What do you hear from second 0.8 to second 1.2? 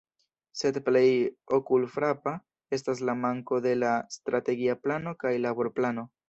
plej